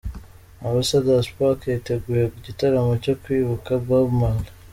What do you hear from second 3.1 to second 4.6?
kwibuka Bob Marley.